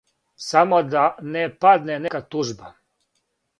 [0.45, 1.03] Само да
[1.35, 2.75] не падне нека тужба!